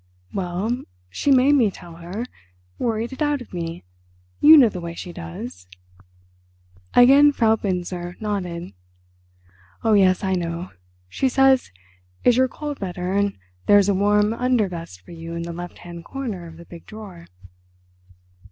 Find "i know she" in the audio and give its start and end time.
10.23-11.29